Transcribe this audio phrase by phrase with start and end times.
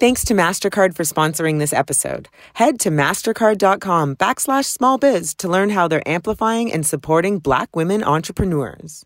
[0.00, 2.30] Thanks to MasterCard for sponsoring this episode.
[2.54, 8.02] Head to mastercard.com backslash small biz to learn how they're amplifying and supporting black women
[8.02, 9.04] entrepreneurs.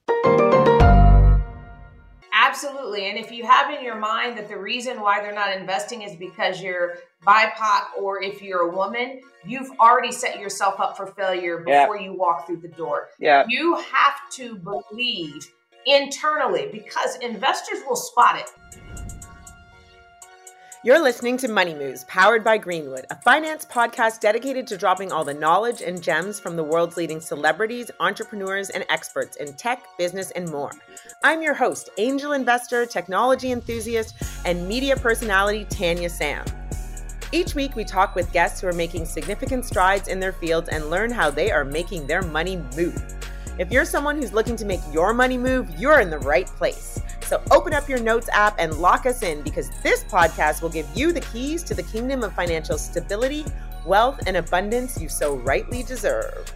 [2.33, 3.11] Absolutely.
[3.11, 6.15] And if you have in your mind that the reason why they're not investing is
[6.15, 11.59] because you're BIPOC or if you're a woman, you've already set yourself up for failure
[11.59, 13.09] before you walk through the door.
[13.19, 13.47] Yeah.
[13.49, 15.45] You have to believe
[15.87, 18.49] internally because investors will spot it.
[20.85, 25.25] You're listening to Money Moves, powered by Greenwood, a finance podcast dedicated to dropping all
[25.25, 30.31] the knowledge and gems from the world's leading celebrities, entrepreneurs, and experts in tech, business,
[30.33, 30.71] and more.
[31.23, 34.15] I'm your host, angel investor, technology enthusiast,
[34.45, 36.45] and media personality Tanya Sam.
[37.33, 40.91] Each week, we talk with guests who are making significant strides in their fields and
[40.91, 43.03] learn how they are making their money move.
[43.59, 47.01] If you're someone who's looking to make your money move, you're in the right place.
[47.27, 50.87] So open up your notes app and lock us in because this podcast will give
[50.95, 53.45] you the keys to the kingdom of financial stability,
[53.87, 56.53] wealth, and abundance you so rightly deserve.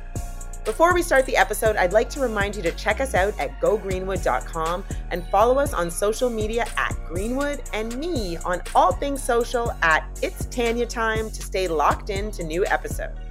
[0.65, 3.59] Before we start the episode, I'd like to remind you to check us out at
[3.59, 9.73] gogreenwood.com and follow us on social media at Greenwood and me on all things social
[9.81, 13.28] at It's Tanya Time to stay locked in to new episodes.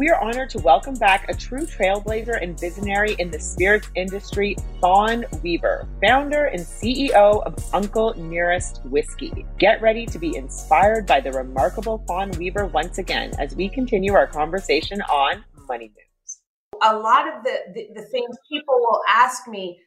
[0.00, 4.56] We are honored to welcome back a true trailblazer and visionary in the spirits industry,
[4.80, 9.44] Fawn Weaver, founder and CEO of Uncle Nearest Whiskey.
[9.58, 14.14] Get ready to be inspired by the remarkable Fawn Weaver once again as we continue
[14.14, 16.40] our conversation on money moves.
[16.80, 19.80] A lot of the, the, the things people will ask me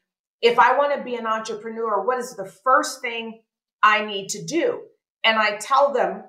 [0.44, 3.42] if I want to be an entrepreneur, what is the first thing
[3.82, 4.82] I need to do?
[5.24, 6.24] And I tell them,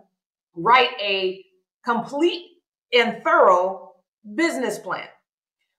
[0.54, 1.44] write a
[1.84, 2.46] complete
[2.94, 3.92] and thorough
[4.34, 5.08] business plan.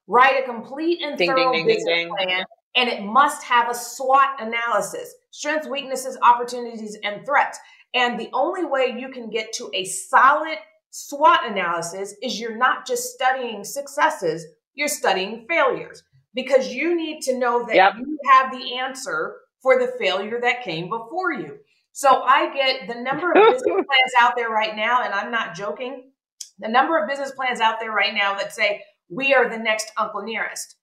[0.08, 2.10] Write a complete and Ding, thorough ding, business ding.
[2.10, 2.44] plan,
[2.76, 7.60] and it must have a SWOT analysis strengths, weaknesses, opportunities, and threats.
[7.94, 10.58] And the only way you can get to a solid
[10.92, 17.38] SWOT analysis is you're not just studying successes, you're studying failures because you need to
[17.38, 17.94] know that Yep.
[18.00, 21.58] you have the answer for the failure that came before you.
[21.94, 25.56] So I get the number of business plans out there right now, and I'm not
[25.56, 26.12] joking
[26.60, 29.92] the number of business plans out there right now that say we are the next
[29.98, 30.76] Uncle Nearest.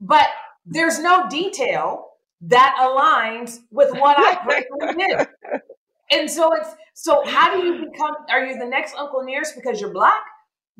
[0.00, 0.28] But
[0.64, 2.06] there's no detail
[2.42, 5.26] that aligns with what I personally did.
[6.12, 9.80] And so it's so how do you become are you the next Uncle Nearest because
[9.80, 10.22] you're black?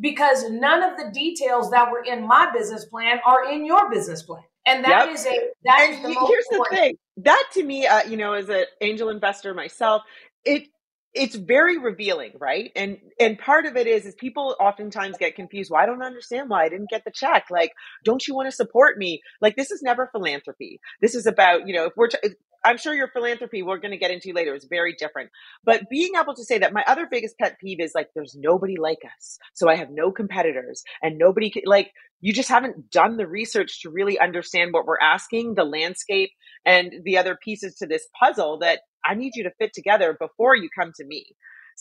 [0.01, 4.23] Because none of the details that were in my business plan are in your business
[4.23, 4.43] plan.
[4.67, 5.15] And that Yep.
[5.15, 8.03] is a that is And the he- most here's the thing that to me uh,
[8.05, 10.03] you know as an angel investor myself
[10.45, 10.69] it
[11.15, 12.71] it's very revealing right?
[12.77, 16.51] And and part of it is is people oftentimes get confused well i don't understand
[16.51, 17.47] why i didn't get the check.
[17.51, 17.73] Like
[18.05, 19.23] don't you want to support me?
[19.41, 20.81] Like this is never philanthropy.
[21.01, 22.19] This is about you know if we're t-
[22.65, 25.31] i'm sure your philanthropy we're going to get into later is very different
[25.65, 28.77] but being able to say that my other biggest pet peeve is like there's nobody
[28.77, 31.91] like us so i have no competitors and nobody can, like
[32.21, 36.31] you just haven't done the research to really understand what we're asking the landscape
[36.67, 40.55] and the other pieces to this puzzle that I need you to fit together before
[40.55, 41.25] you come to me.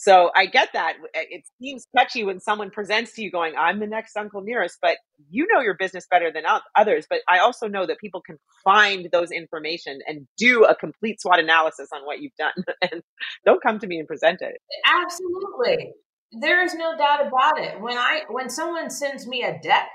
[0.00, 0.94] So I get that.
[1.12, 4.96] It seems catchy when someone presents to you going, I'm the next Uncle Nearest, but
[5.28, 6.44] you know your business better than
[6.74, 7.04] others.
[7.10, 11.38] But I also know that people can find those information and do a complete SWOT
[11.40, 12.54] analysis on what you've done.
[12.90, 13.02] and
[13.44, 14.56] don't come to me and present it.
[14.86, 15.92] Absolutely.
[16.32, 17.78] There is no doubt about it.
[17.78, 19.90] When I when someone sends me a deck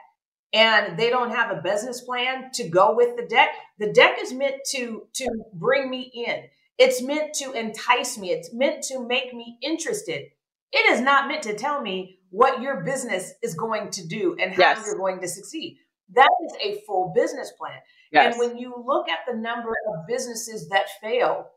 [0.53, 3.49] and they don't have a business plan to go with the deck,
[3.79, 6.43] the deck is meant to to bring me in.
[6.77, 8.31] It's meant to entice me.
[8.31, 10.25] It's meant to make me interested.
[10.71, 14.51] It is not meant to tell me what your business is going to do and
[14.53, 14.83] how yes.
[14.85, 15.77] you're going to succeed.
[16.13, 17.79] That is a full business plan.
[18.11, 18.33] Yes.
[18.33, 21.47] And when you look at the number of businesses that fail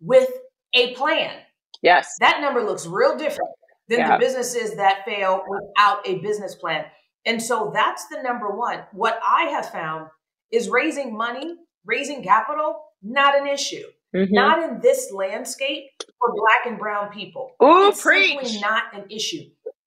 [0.00, 0.28] with
[0.74, 1.38] a plan,
[1.82, 3.50] yes, that number looks real different
[3.88, 4.12] than yeah.
[4.12, 6.84] the businesses that fail without a business plan.
[7.26, 8.80] And so that's the number one.
[8.92, 10.08] What I have found
[10.52, 13.84] is raising money, raising capital, not an issue.
[14.14, 14.34] Mm-hmm.
[14.34, 15.84] Not in this landscape
[16.18, 17.52] for black and brown people.
[17.62, 18.38] Ooh, it's preach.
[18.40, 19.44] simply not an issue.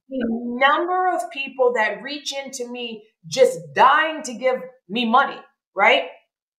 [0.10, 5.40] The number of people that reach into me just dying to give me money,
[5.76, 6.04] right?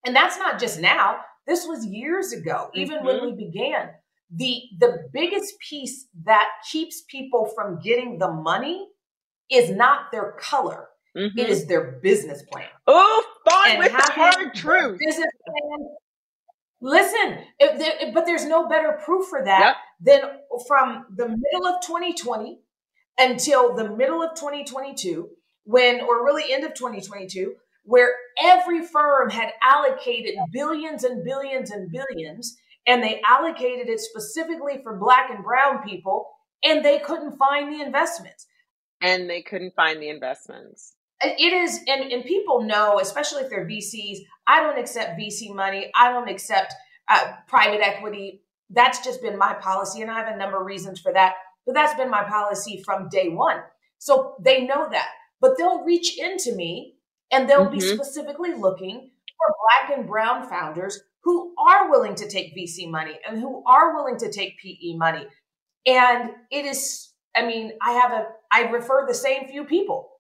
[0.05, 1.19] And that's not just now.
[1.47, 3.07] This was years ago, even mm-hmm.
[3.07, 3.91] when we began.
[4.31, 8.89] The the biggest piece that keeps people from getting the money
[9.51, 10.89] is not their color.
[11.17, 11.39] Mm-hmm.
[11.39, 12.67] It is their business plan.
[12.87, 14.99] Oh, fine with the hard truth.
[14.99, 15.89] Business plan
[16.85, 17.39] Listen,
[18.13, 20.21] but there's no better proof for that yep.
[20.21, 20.31] than
[20.69, 22.61] from the middle of 2020
[23.17, 25.31] until the middle of 2022,
[25.65, 27.55] when, or really end of 2022,
[27.85, 32.55] where every firm had allocated billions and billions and billions,
[32.87, 36.29] and they allocated it specifically for Black and Brown people,
[36.63, 38.47] and they couldn't find the investments.
[39.01, 40.97] And they couldn't find the investments
[41.39, 45.91] it is and, and people know especially if they're vcs i don't accept vc money.
[45.95, 46.75] I don't accept
[47.09, 48.43] uh, private equity.
[48.71, 51.35] That's just been my policy and i have a number of reasons for that
[51.67, 53.59] but that's been my policy from day one.
[53.99, 55.09] So they know that
[55.41, 56.97] but they'll reach into me
[57.31, 57.79] and they'll mm-hmm.
[57.79, 63.19] be specifically looking for black and brown founders who are willing to take vc money
[63.27, 65.27] and who are willing to take pe money.
[65.87, 70.14] And it is i mean i have a i refer the same few people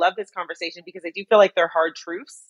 [0.00, 2.44] love this conversation because I do feel like they're hard truths.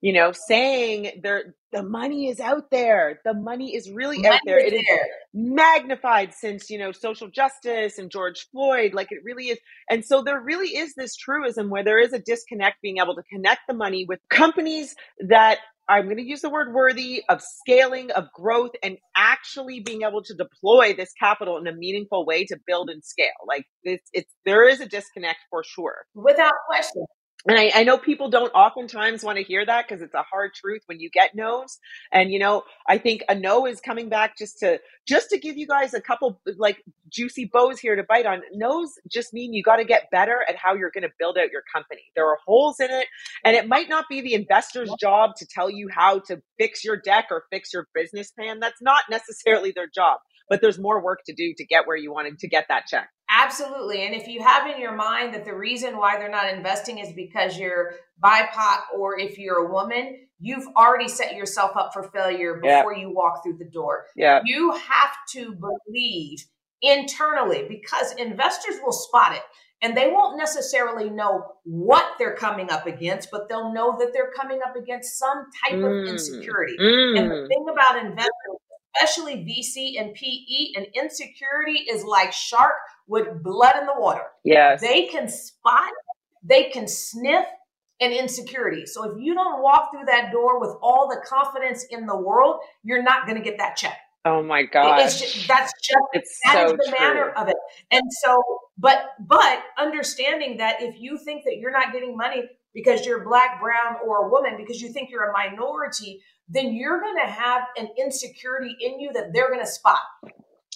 [0.00, 3.20] You know, saying there the money is out there.
[3.24, 4.60] The money is really money out there.
[4.60, 5.06] It is there.
[5.34, 8.94] magnified since, you know, social justice and George Floyd.
[8.94, 9.58] Like it really is.
[9.90, 13.24] And so there really is this truism where there is a disconnect being able to
[13.24, 14.94] connect the money with companies
[15.26, 20.02] that I'm going to use the word worthy of scaling, of growth, and actually being
[20.02, 23.28] able to deploy this capital in a meaningful way to build and scale.
[23.46, 26.04] Like it's, it's there is a disconnect for sure.
[26.14, 27.04] Without question.
[27.46, 30.54] And I, I, know people don't oftentimes want to hear that because it's a hard
[30.54, 31.78] truth when you get no's.
[32.12, 35.56] And you know i think a no is coming back just to just to give
[35.56, 38.42] you guys a couple uh, like juicy bows here to bite on.
[38.52, 41.50] No's just mean you got to get better at how you're going to build out
[41.50, 42.02] your company.
[42.14, 43.06] There are holes in it
[43.44, 46.96] and it might not be the investor's job to tell you how to fix your
[46.96, 48.60] deck or fix your business plan.
[48.60, 50.18] That's not necessarily their job
[50.48, 53.10] but there's more work to do to get where you wanted to get that check
[53.38, 54.04] Absolutely.
[54.04, 57.12] And if you have in your mind that the reason why they're not investing is
[57.12, 57.92] because you're
[58.22, 63.12] BIPOC or if you're a woman, you've already set yourself up for failure before you
[63.14, 64.06] walk through the door.
[64.16, 64.40] Yeah.
[64.44, 66.44] You have to believe
[66.82, 69.42] internally because investors will spot it
[69.82, 74.32] and they won't necessarily know what they're coming up against, but they'll know that they're
[74.36, 76.02] coming up against some type mm.
[76.02, 76.76] of insecurity.
[76.80, 77.18] Mm.
[77.18, 77.48] And the mm.
[77.48, 78.58] thing about investors
[78.96, 82.74] especially VC and PE, and insecurity is like shark
[83.08, 84.24] with blood in the water.
[84.44, 84.80] Yes.
[84.80, 85.90] They can spot,
[86.42, 87.46] they can sniff
[88.00, 88.86] an insecurity.
[88.86, 92.60] So if you don't walk through that door with all the confidence in the world,
[92.84, 93.98] you're not going to get that check.
[94.24, 95.00] Oh my god!
[95.00, 96.98] It's just, that's just it's that so is the true.
[96.98, 97.56] manner of it.
[97.90, 98.36] And so,
[98.76, 102.42] but but understanding that if you think that you're not getting money
[102.74, 107.00] because you're black, brown, or a woman, because you think you're a minority, then you're
[107.00, 110.00] going to have an insecurity in you that they're going to spot.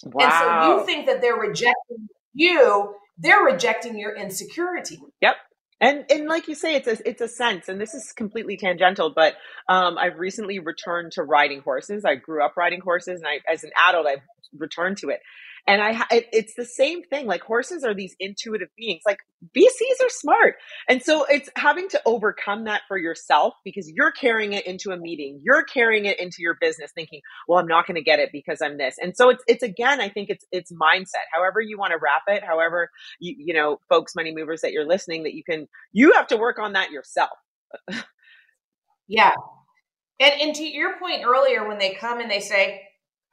[0.05, 0.25] Wow.
[0.25, 4.99] And so you think that they're rejecting you, they're rejecting your insecurity.
[5.21, 5.35] Yep.
[5.81, 9.11] And and like you say, it's a it's a sense, and this is completely tangential,
[9.13, 9.33] but
[9.67, 12.05] um, I've recently returned to riding horses.
[12.05, 14.21] I grew up riding horses, and I, as an adult, I've
[14.57, 15.19] returned to it.
[15.65, 17.25] And I, it, it's the same thing.
[17.25, 19.01] Like horses are these intuitive beings.
[19.05, 19.19] Like
[19.55, 20.55] VCs are smart.
[20.89, 24.97] And so it's having to overcome that for yourself because you're carrying it into a
[24.97, 25.39] meeting.
[25.41, 28.61] You're carrying it into your business thinking, well, I'm not going to get it because
[28.61, 28.95] I'm this.
[29.01, 31.25] And so it's, it's again, I think it's, it's mindset.
[31.33, 32.89] However you want to wrap it, however,
[33.19, 36.37] you, you know, folks, money movers that you're listening that you can, you have to
[36.37, 37.37] work on that yourself.
[39.07, 39.31] yeah.
[40.19, 42.81] And, and to your point earlier, when they come and they say,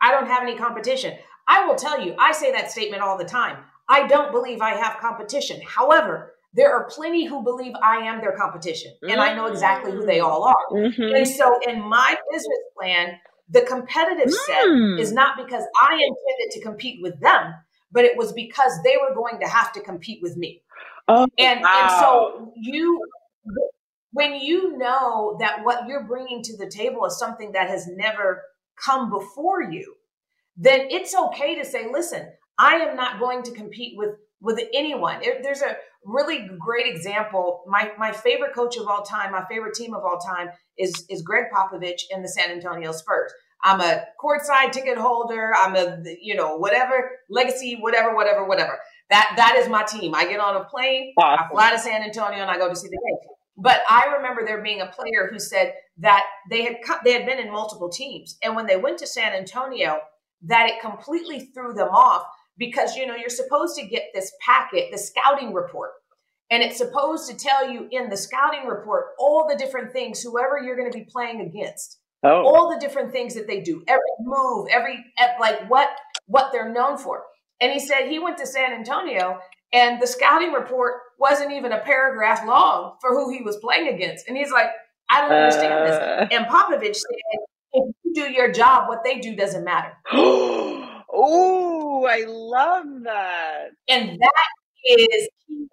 [0.00, 1.14] I don't have any competition.
[1.50, 3.56] I will tell you, I say that statement all the time.
[3.88, 5.60] I don't believe I have competition.
[5.66, 10.06] However, there are plenty who believe I am their competition, and I know exactly who
[10.06, 10.66] they all are.
[10.72, 11.14] Mm-hmm.
[11.14, 14.98] And so, in my business plan, the competitive set mm.
[14.98, 17.54] is not because I intended to compete with them,
[17.90, 20.62] but it was because they were going to have to compete with me.
[21.08, 21.80] Oh, and, wow.
[21.82, 23.00] and so, you,
[24.12, 28.42] when you know that what you're bringing to the table is something that has never
[28.84, 29.94] come before you,
[30.60, 34.10] then it's okay to say, listen, I am not going to compete with
[34.42, 35.22] with anyone.
[35.22, 37.64] It, there's a really great example.
[37.66, 41.22] My my favorite coach of all time, my favorite team of all time is is
[41.22, 43.32] Gregg Popovich and the San Antonio Spurs.
[43.62, 45.52] I'm a courtside ticket holder.
[45.56, 48.78] I'm a you know whatever legacy, whatever, whatever, whatever.
[49.08, 50.14] That that is my team.
[50.14, 51.46] I get on a plane, awesome.
[51.46, 53.34] I fly to San Antonio, and I go to see the game.
[53.56, 57.38] But I remember there being a player who said that they had they had been
[57.38, 59.98] in multiple teams, and when they went to San Antonio,
[60.42, 62.24] that it completely threw them off
[62.58, 65.90] because you know you're supposed to get this packet the scouting report
[66.50, 70.58] and it's supposed to tell you in the scouting report all the different things whoever
[70.58, 72.44] you're going to be playing against oh.
[72.44, 75.04] all the different things that they do every move every
[75.40, 75.88] like what
[76.26, 77.24] what they're known for
[77.60, 79.38] and he said he went to san antonio
[79.72, 84.26] and the scouting report wasn't even a paragraph long for who he was playing against
[84.28, 84.70] and he's like
[85.10, 85.86] i don't understand uh.
[85.86, 87.40] this and popovich said
[87.72, 89.92] if do your job, what they do doesn't matter.
[90.12, 93.68] oh, I love that.
[93.88, 94.44] And that
[94.84, 95.68] is key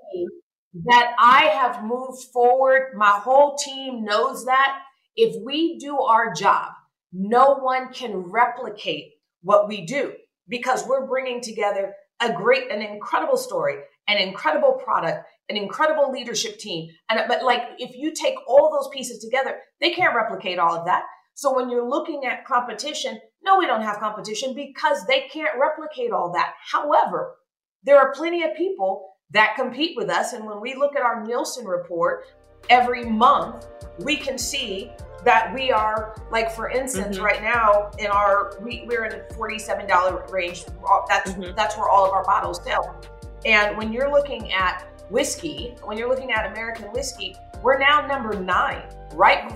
[0.85, 2.93] that I have moved forward.
[2.95, 4.79] My whole team knows that.
[5.15, 6.71] If we do our job,
[7.11, 10.13] no one can replicate what we do
[10.47, 13.77] because we're bringing together a great, an incredible story,
[14.07, 16.89] an incredible product, an incredible leadership team.
[17.09, 20.85] And but like if you take all those pieces together, they can't replicate all of
[20.85, 21.03] that.
[21.37, 26.11] So when you're looking at competition, no, we don't have competition because they can't replicate
[26.11, 26.55] all that.
[26.71, 27.35] However,
[27.83, 30.33] there are plenty of people that compete with us.
[30.33, 32.23] And when we look at our Nielsen report
[32.71, 33.67] every month,
[33.99, 34.89] we can see
[35.23, 37.25] that we are like for instance mm-hmm.
[37.25, 40.63] right now in our we, we're in a $47 range
[41.07, 41.55] that's mm-hmm.
[41.55, 43.01] that's where all of our bottles sell
[43.45, 48.39] and when you're looking at whiskey when you're looking at american whiskey we're now number
[48.39, 48.83] nine
[49.13, 49.51] right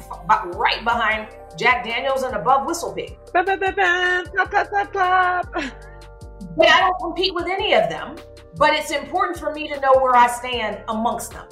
[0.56, 3.18] right behind Jack Daniels and above Whistle Pig.
[6.58, 8.16] but I don't compete with any of them,
[8.56, 11.48] but it's important for me to know where I stand amongst them.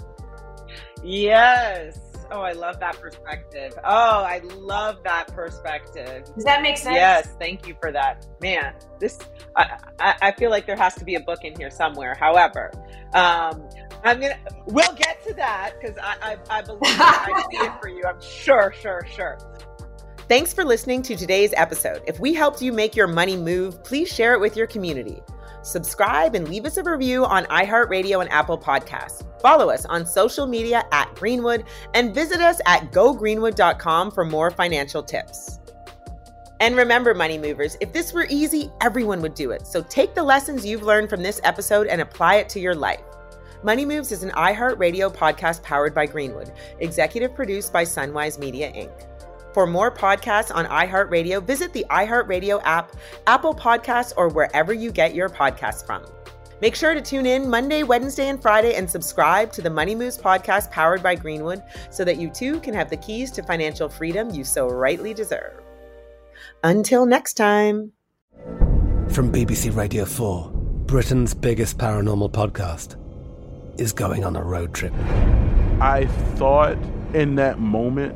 [1.03, 2.08] Yes.
[2.31, 3.74] Oh, I love that perspective.
[3.83, 6.25] Oh, I love that perspective.
[6.36, 6.95] Does that make sense?
[6.95, 8.25] Yes, thank you for that.
[8.41, 9.19] Man, this
[9.55, 12.15] I, I, I feel like there has to be a book in here somewhere.
[12.19, 12.71] However,
[13.13, 13.67] um,
[14.03, 17.89] I'm gonna we'll get to that because I, I I believe I see it for
[17.89, 18.03] you.
[18.05, 19.38] I'm sure, sure, sure.
[20.27, 22.03] Thanks for listening to today's episode.
[22.05, 25.24] If we helped you make your money move, please share it with your community.
[25.61, 29.23] Subscribe and leave us a review on iHeartRadio and Apple Podcasts.
[29.41, 35.03] Follow us on social media at Greenwood and visit us at gogreenwood.com for more financial
[35.03, 35.59] tips.
[36.61, 39.65] And remember, money movers, if this were easy, everyone would do it.
[39.65, 43.01] So take the lessons you've learned from this episode and apply it to your life.
[43.63, 49.08] Money Moves is an iHeartRadio podcast powered by Greenwood, executive produced by Sunwise Media Inc.
[49.53, 52.95] For more podcasts on iHeartRadio, visit the iHeartRadio app,
[53.27, 56.03] Apple Podcasts, or wherever you get your podcasts from.
[56.61, 60.17] Make sure to tune in Monday, Wednesday, and Friday and subscribe to the Money Moves
[60.17, 64.29] podcast powered by Greenwood so that you too can have the keys to financial freedom
[64.29, 65.61] you so rightly deserve.
[66.63, 67.93] Until next time.
[69.09, 70.51] From BBC Radio 4,
[70.85, 72.97] Britain's biggest paranormal podcast
[73.79, 74.93] is going on a road trip.
[75.79, 76.77] I thought
[77.13, 78.15] in that moment,